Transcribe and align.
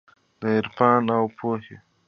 د 0.39 0.41
عرفان 0.57 1.03
اوپو 1.17 1.49
هي 1.63 1.77